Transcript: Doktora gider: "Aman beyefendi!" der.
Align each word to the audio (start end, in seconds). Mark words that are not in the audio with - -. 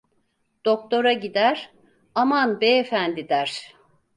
Doktora 0.65 1.13
gider: 1.25 1.67
"Aman 2.15 2.59
beyefendi!" 2.61 3.29
der. 3.29 3.53